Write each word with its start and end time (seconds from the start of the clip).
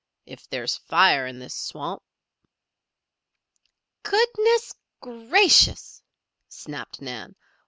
If 0.25 0.49
there's 0.49 0.77
fire 0.77 1.27
in 1.27 1.37
this 1.37 1.53
swamp." 1.53 2.01
"Goodness, 4.01 4.73
gracious!" 4.99 6.01
snapped 6.49 7.01
Nan. 7.03 7.35